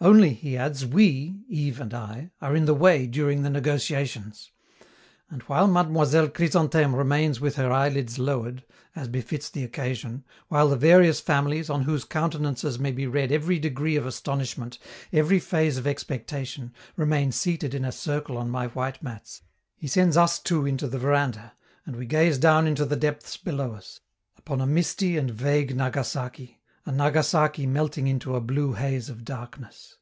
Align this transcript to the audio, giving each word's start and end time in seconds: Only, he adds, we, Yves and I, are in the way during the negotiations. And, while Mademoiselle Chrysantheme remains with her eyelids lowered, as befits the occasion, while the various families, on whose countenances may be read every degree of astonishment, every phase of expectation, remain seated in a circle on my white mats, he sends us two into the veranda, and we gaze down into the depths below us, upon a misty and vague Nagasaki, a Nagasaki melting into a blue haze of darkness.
Only, 0.00 0.34
he 0.34 0.54
adds, 0.58 0.84
we, 0.84 1.44
Yves 1.48 1.80
and 1.80 1.94
I, 1.94 2.30
are 2.42 2.54
in 2.54 2.66
the 2.66 2.74
way 2.74 3.06
during 3.06 3.40
the 3.40 3.48
negotiations. 3.48 4.50
And, 5.30 5.40
while 5.44 5.66
Mademoiselle 5.66 6.28
Chrysantheme 6.28 6.94
remains 6.94 7.40
with 7.40 7.56
her 7.56 7.72
eyelids 7.72 8.18
lowered, 8.18 8.66
as 8.94 9.08
befits 9.08 9.48
the 9.48 9.64
occasion, 9.64 10.24
while 10.48 10.68
the 10.68 10.76
various 10.76 11.20
families, 11.20 11.70
on 11.70 11.84
whose 11.84 12.04
countenances 12.04 12.78
may 12.78 12.92
be 12.92 13.06
read 13.06 13.32
every 13.32 13.58
degree 13.58 13.96
of 13.96 14.04
astonishment, 14.04 14.78
every 15.10 15.38
phase 15.38 15.78
of 15.78 15.86
expectation, 15.86 16.74
remain 16.96 17.32
seated 17.32 17.72
in 17.72 17.86
a 17.86 17.90
circle 17.92 18.36
on 18.36 18.50
my 18.50 18.66
white 18.66 19.02
mats, 19.02 19.40
he 19.74 19.86
sends 19.88 20.18
us 20.18 20.38
two 20.38 20.66
into 20.66 20.86
the 20.86 20.98
veranda, 20.98 21.54
and 21.86 21.96
we 21.96 22.04
gaze 22.04 22.36
down 22.36 22.66
into 22.66 22.84
the 22.84 22.96
depths 22.96 23.38
below 23.38 23.72
us, 23.72 24.00
upon 24.36 24.60
a 24.60 24.66
misty 24.66 25.16
and 25.16 25.30
vague 25.30 25.74
Nagasaki, 25.74 26.60
a 26.86 26.92
Nagasaki 26.92 27.64
melting 27.64 28.06
into 28.06 28.36
a 28.36 28.42
blue 28.42 28.74
haze 28.74 29.08
of 29.08 29.24
darkness. 29.24 29.96